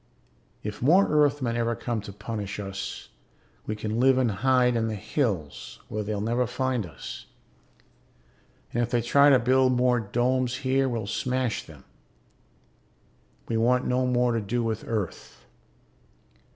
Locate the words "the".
4.87-4.95